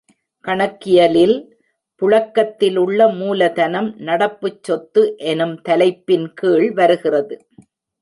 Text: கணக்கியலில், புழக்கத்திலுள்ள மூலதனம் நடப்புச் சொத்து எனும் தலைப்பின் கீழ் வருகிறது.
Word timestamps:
கணக்கியலில், 0.45 1.35
புழக்கத்திலுள்ள 2.01 3.07
மூலதனம் 3.15 3.93
நடப்புச் 3.99 4.63
சொத்து 4.63 5.15
எனும் 5.17 5.61
தலைப்பின் 5.61 6.27
கீழ் 6.33 6.71
வருகிறது. 6.71 7.37